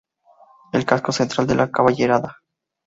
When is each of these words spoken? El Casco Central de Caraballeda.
El 0.73 0.83
Casco 0.83 1.11
Central 1.11 1.45
de 1.45 1.55
Caraballeda. 1.69 2.39